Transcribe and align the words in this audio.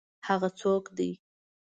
هغه 0.27 0.49
څوک 0.59 0.83
دی؟ 0.97 1.11